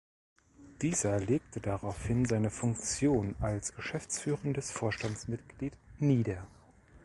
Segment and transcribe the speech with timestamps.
[0.81, 6.47] Dieser legte daraufhin seine Funktion als geschäftsführendes Vorstandsmitglied nieder.